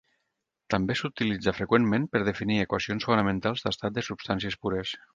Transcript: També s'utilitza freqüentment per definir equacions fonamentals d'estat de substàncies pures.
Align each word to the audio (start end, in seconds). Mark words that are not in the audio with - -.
També 0.73 0.95
s'utilitza 1.01 1.53
freqüentment 1.57 2.09
per 2.15 2.23
definir 2.31 2.59
equacions 2.65 3.09
fonamentals 3.13 3.67
d'estat 3.67 3.99
de 4.01 4.09
substàncies 4.11 4.63
pures. 4.67 5.01